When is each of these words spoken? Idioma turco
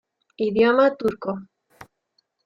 Idioma 0.45 0.85
turco 0.99 1.31